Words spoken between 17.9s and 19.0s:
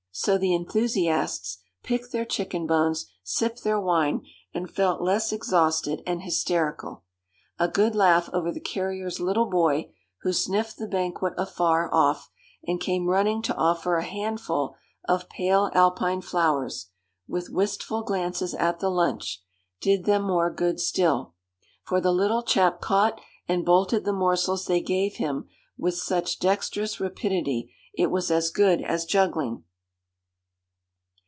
glances at the